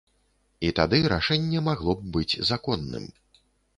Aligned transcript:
І 0.69 0.69
тады 0.79 0.99
рашэнне 1.13 1.59
магло 1.69 1.91
б 1.99 2.09
быць 2.17 2.39
законным. 2.53 3.05